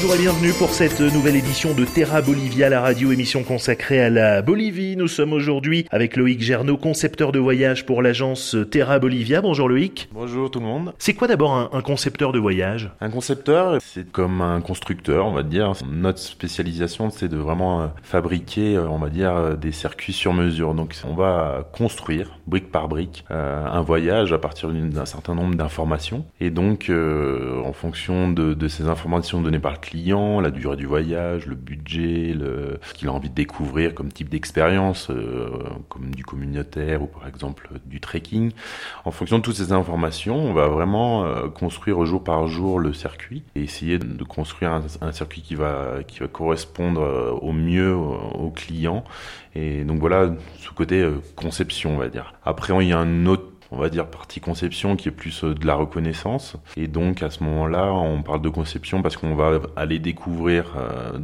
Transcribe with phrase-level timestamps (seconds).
[0.00, 4.10] Bonjour et bienvenue pour cette nouvelle édition de Terra Bolivia, la radio émission consacrée à
[4.10, 4.96] la Bolivie.
[4.96, 9.40] Nous sommes aujourd'hui avec Loïc Gernot, concepteur de voyage pour l'agence Terra Bolivia.
[9.40, 10.08] Bonjour Loïc.
[10.12, 10.94] Bonjour tout le monde.
[11.00, 12.92] C'est quoi d'abord un, un, concepteur de voyage?
[13.00, 15.72] Un concepteur, c'est comme un constructeur, on va dire.
[15.90, 20.32] Notre spécialisation, c'est de vraiment euh, fabriquer, euh, on va dire, euh, des circuits sur
[20.32, 20.74] mesure.
[20.74, 26.24] Donc on va construire, brique par brique, un voyage à partir d'un certain nombre d'informations.
[26.38, 30.84] Et donc, en fonction de, de ces informations données par le client, la durée du
[30.84, 32.36] voyage, le budget,
[32.82, 35.48] ce qu'il a envie de découvrir comme type d'expérience, euh,
[35.88, 38.52] comme du communautaire ou par exemple du trekking.
[39.06, 42.92] En fonction de toutes ces informations, on va vraiment euh, construire jour par jour le
[42.92, 47.94] circuit et essayer de construire un, circuit qui va, qui va correspondre euh, au mieux
[47.94, 49.04] au, client.
[49.54, 52.34] Et donc voilà, ce côté conception, on va dire.
[52.44, 55.54] Après, il y a un autre on va dire partie conception qui est plus euh,
[55.54, 56.56] de la reconnaissance.
[56.76, 61.18] Et donc à ce moment-là, on parle de conception parce qu'on va aller découvrir euh,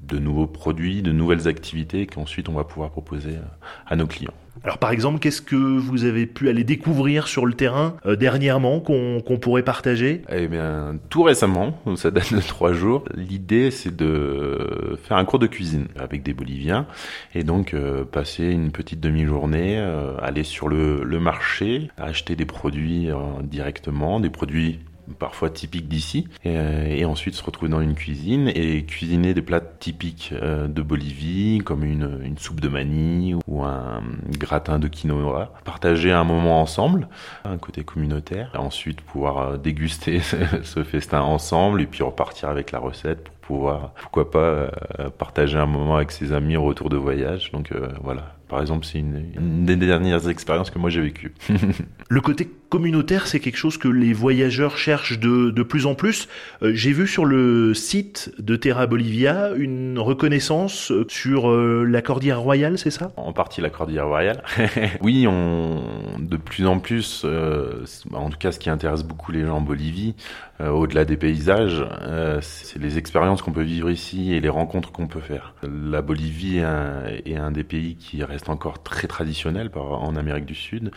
[0.00, 4.34] de nouveaux produits, de nouvelles activités qu'ensuite on va pouvoir proposer euh, à nos clients.
[4.62, 8.80] Alors par exemple, qu'est-ce que vous avez pu aller découvrir sur le terrain euh, dernièrement
[8.80, 10.22] qu'on qu pourrait partager?
[10.30, 13.04] Eh bien, tout récemment, ça date de trois jours.
[13.14, 16.86] L'idée, c'est de faire un cours de cuisine avec des Boliviens
[17.34, 22.46] et donc euh, passer une petite demi-journée, euh, aller sur le, le, marché, acheter des
[22.46, 23.08] produits
[23.42, 24.80] directement, des produits
[25.18, 29.60] parfois typiques d'ici, et, et, ensuite se retrouver dans une cuisine et cuisiner des plats
[29.60, 34.02] typiques euh, de Bolivie, comme une, une, soupe de mani ou un
[34.38, 35.52] gratin de quinoa.
[35.64, 37.08] Partager un moment ensemble,
[37.44, 40.20] un côté communautaire, et ensuite pouvoir euh, déguster
[40.62, 44.68] ce festin ensemble et puis repartir avec la recette pour pouvoir, pourquoi pas, euh,
[45.18, 47.50] partager un moment avec ses amis au retour de voyage.
[47.52, 51.32] Donc euh, voilà, par exemple, c'est une, une, des dernières expériences que moi j'ai vécues.
[52.08, 56.28] le côté communautaire, c'est quelque chose que les voyageurs cherchent de, de plus en plus.
[56.62, 62.40] Euh, j'ai vu sur le site de Terra Bolivia une reconnaissance sur euh, la Cordillère
[62.40, 63.12] Royale, c'est ça?
[63.16, 64.42] En partie la Cordillère Royale.
[65.00, 65.84] oui, on,
[66.18, 69.60] de plus en plus, euh, en tout cas ce qui intéresse beaucoup les gens en
[69.60, 70.16] Bolivie,
[70.60, 71.82] au-delà des paysages,
[72.42, 75.54] c'est les expériences qu'on peut vivre ici et les rencontres qu'on peut faire.
[75.62, 80.90] La Bolivie est un, des pays qui reste encore très traditionnel en Amérique du Sud.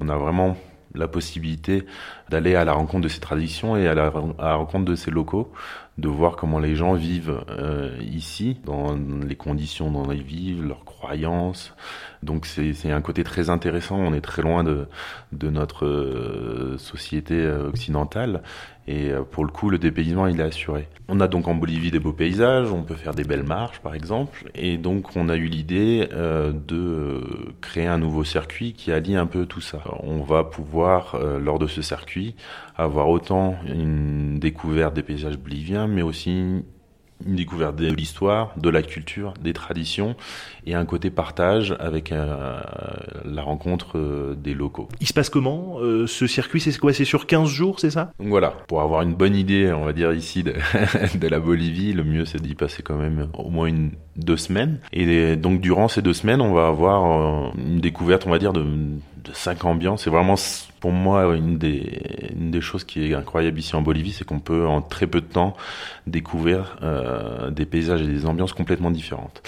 [0.00, 0.56] On a vraiment
[0.94, 1.86] la possibilité
[2.28, 5.52] d'aller à la rencontre de ces traditions et à la, rencontre de ces locaux,
[6.00, 10.84] de voir comment les gens vivent euh, ici, dans les conditions dont ils vivent, leurs
[10.84, 11.74] croyances.
[12.22, 14.86] Donc c'est un côté très intéressant, on est très loin de,
[15.32, 18.42] de notre euh, société occidentale
[18.90, 20.88] et euh, pour le coup le dépaysement il est assuré.
[21.08, 23.94] On a donc en Bolivie des beaux paysages, on peut faire des belles marches par
[23.94, 27.22] exemple et donc on a eu l'idée euh, de
[27.60, 29.82] créer un nouveau circuit qui allie un peu tout ça.
[30.02, 32.34] On va pouvoir euh, lors de ce circuit
[32.76, 36.62] avoir autant une découverte des paysages boliviens mais aussi
[37.26, 40.16] une découverte de l'histoire, de la culture, des traditions
[40.66, 42.60] et un côté partage avec euh,
[43.24, 44.88] la rencontre euh, des locaux.
[45.00, 46.60] Il se passe comment euh, ce circuit?
[46.60, 46.92] C'est quoi?
[46.92, 48.12] C'est sur 15 jours, c'est ça?
[48.18, 50.54] Donc voilà, pour avoir une bonne idée, on va dire ici de,
[51.18, 54.80] de la Bolivie, le mieux c'est d'y passer quand même au moins une deux semaines.
[54.92, 58.64] Et donc durant ces deux semaines, on va avoir une découverte, on va dire, de,
[59.24, 60.04] de cinq ambiances.
[60.04, 60.36] C'est vraiment
[60.80, 64.40] pour moi une des, une des choses qui est incroyable ici en Bolivie, c'est qu'on
[64.40, 65.54] peut en très peu de temps
[66.06, 69.42] découvrir euh, des paysages et des ambiances complètement différentes.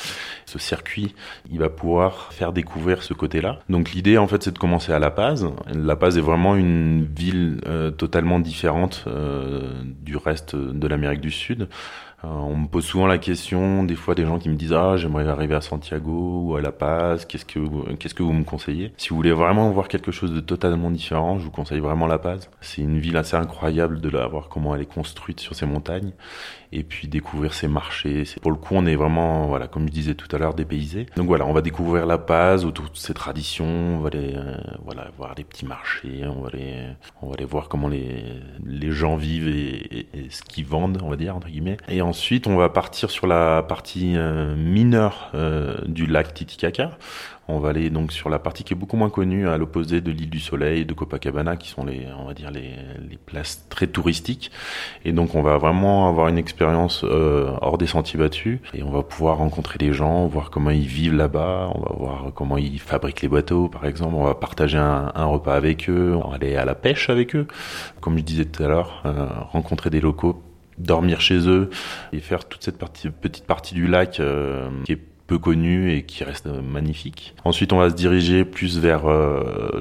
[0.44, 1.15] Ce circuit,
[1.50, 3.60] il va pouvoir faire découvrir ce côté-là.
[3.71, 5.49] Donc l'idée en fait c'est de commencer à La Paz.
[5.75, 9.72] La Paz est vraiment une ville euh, totalement différente euh,
[10.03, 11.69] du reste de l'Amérique du Sud.
[12.25, 14.97] Euh, on me pose souvent la question, des fois des gens qui me disent ah
[14.97, 18.93] j'aimerais arriver à Santiago ou à La Paz, qu'est-ce que qu'est-ce que vous me conseillez?
[18.97, 22.19] Si vous voulez vraiment voir quelque chose de totalement différent, je vous conseille vraiment La
[22.19, 22.49] Paz.
[22.60, 26.12] C'est une ville assez incroyable de la voir comment elle est construite sur ces montagnes
[26.71, 28.25] et puis découvrir ses marchés.
[28.41, 31.06] Pour le coup, on est vraiment voilà comme je disais tout à l'heure dépaysé.
[31.16, 34.57] Donc voilà, on va découvrir La Paz autour de ses traditions, on va aller euh,
[34.84, 36.86] voilà voir les petits marchés, on va aller
[37.21, 38.24] on va aller voir comment les
[38.65, 41.77] les gens vivent et ce qu'ils vendent, on va dire entre guillemets.
[41.89, 46.91] Et ensuite, on va partir sur la partie euh, mineure euh, du lac Titicaca.
[47.48, 50.10] On va aller donc sur la partie qui est beaucoup moins connue, à l'opposé de
[50.10, 52.76] l'île du Soleil, de Copacabana, qui sont les, on va dire les,
[53.24, 54.50] places très touristiques.
[55.06, 58.91] Et donc, on va vraiment avoir une expérience euh, hors des sentiers battus, et on
[58.91, 62.78] va pouvoir rencontrer les gens, voir comment ils vivent là-bas, on va voir comment ils
[62.78, 64.16] fabriquent les bateaux, par exemple.
[64.16, 67.47] On va partager un, repas avec eux, on va aller à la pêche avec eux,
[68.03, 69.03] comme je disais tout à l'heure,
[69.50, 70.42] rencontrer des locaux
[70.78, 71.71] dormir chez eux
[72.13, 76.25] et faire toute cette petite partie du lac euh, qui est peu connu et qui
[76.25, 77.34] reste magnifique.
[77.45, 79.05] Ensuite, on va se diriger plus vers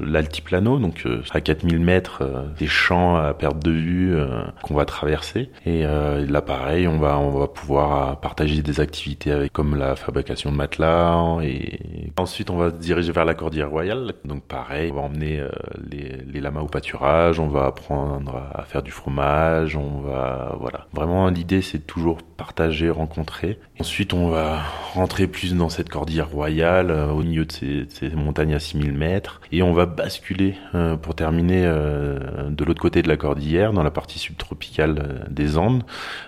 [0.00, 2.22] l'altiplano, donc à 4000 mètres,
[2.58, 4.16] des champs à perte de vue
[4.62, 5.50] qu'on va traverser.
[5.66, 10.50] Et là, pareil, on va on va pouvoir partager des activités avec comme la fabrication
[10.50, 14.14] de matelas et ensuite on va se diriger vers la Cordillère Royale.
[14.24, 15.42] Donc pareil, on va emmener
[15.90, 20.86] les lamas au pâturage, on va apprendre à faire du fromage, on va voilà.
[20.94, 23.58] Vraiment l'idée c'est toujours partager, rencontrer.
[23.78, 24.60] Ensuite on va
[24.94, 29.40] rentrer plus dans cette cordillère royale euh, au milieu de ces, montagnes à 6000 mètres
[29.50, 33.82] et on va basculer euh, pour terminer euh, de l'autre côté de la cordillère dans
[33.82, 35.82] la partie subtropicale des Andes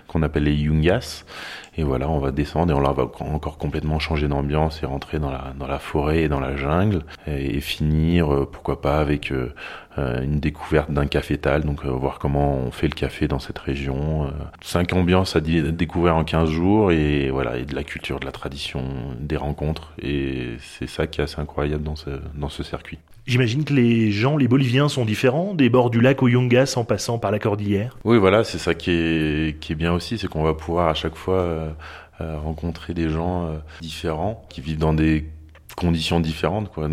[0.08, 1.24] qu'on appelle les Yungas.
[1.76, 5.30] Et voilà, on va descendre et on va encore complètement changer d'ambiance et rentrer dans
[5.30, 9.32] la, dans la forêt et dans la jungle et, finir, pourquoi pas, avec
[9.96, 14.32] une découverte d'un cafétal, donc voir comment on fait le café dans cette région.
[14.60, 18.32] cinq ambiances à découvrir en 15 jours et voilà, et de la culture, de la
[18.32, 18.82] tradition,
[19.20, 19.92] des rencontres.
[20.02, 22.98] Et c'est ça qui est assez incroyable dans ce, dans ce circuit.
[23.26, 26.84] J'imagine que les gens, les Boliviens sont différents, des bords du lac au Yungas en
[26.84, 27.96] passant par la cordillère.
[28.04, 30.94] Oui, voilà, c'est ça qui est, qui est bien aussi, c'est qu'on va pouvoir à
[30.94, 31.70] chaque fois euh,
[32.20, 35.24] euh, rencontrer des gens euh, différents qui vivent dans des
[35.74, 36.70] conditions différentes.
[36.70, 36.90] Quoi.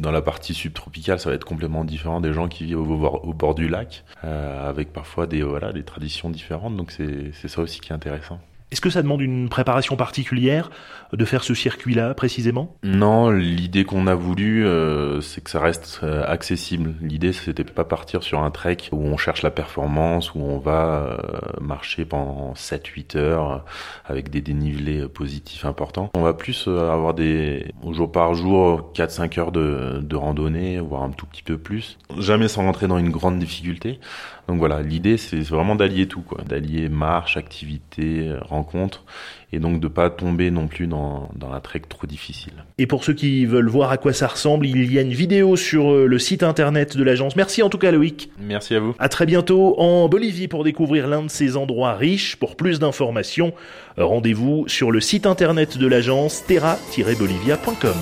[0.00, 3.54] Dans la partie subtropicale, ça va être complètement différent des gens qui vivent au bord,
[3.54, 6.76] du lac, avec parfois des, voilà, des traditions différentes.
[6.76, 8.40] Donc c'est ça aussi qui est intéressant.
[8.70, 10.70] Est-ce que ça demande une préparation particulière
[11.14, 12.76] de faire ce circuit-là précisément?
[12.82, 16.94] Non, l'idée qu'on a voulu, euh, c'est que ça reste euh, accessible.
[17.00, 20.82] L'idée, c'était pas partir sur un trek où on cherche la performance, où on va
[20.82, 21.16] euh,
[21.62, 23.64] marcher pendant 7-8 heures
[24.04, 26.10] avec des dénivelés positifs importants.
[26.14, 31.10] On va plus avoir des, jour par jour, 4-5 heures de, de randonnée, voire un
[31.10, 31.96] tout petit peu plus.
[32.18, 33.98] Jamais sans rentrer dans une grande difficulté.
[34.46, 39.04] Donc voilà, l'idée c'est vraiment d'allier tout, quoi, d'allier marche, activité, rencontre,
[39.52, 42.52] et donc de pas tomber non plus dans, dans la trek trop difficile.
[42.76, 45.56] Et pour ceux qui veulent voir à quoi ça ressemble, il y a une vidéo
[45.56, 47.36] sur euh, le site internet de l'agence.
[47.36, 48.30] Merci en tout cas Loïc.
[48.38, 48.94] Merci à vous.
[48.98, 52.36] À très bientôt en Bolivie pour découvrir l'un de ces endroits riches.
[52.36, 53.54] Pour plus d'informations,
[53.96, 57.96] rendez-vous sur le site internet de l'agence terra-bolivia.com.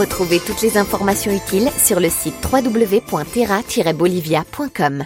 [0.00, 5.04] Retrouvez toutes les informations utiles sur le site www.terra-bolivia.com.